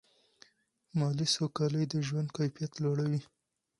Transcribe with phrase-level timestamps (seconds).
[0.97, 3.21] مالي سوکالي د ژوند کیفیت لوړوي.